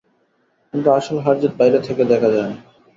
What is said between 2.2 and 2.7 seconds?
যায় না।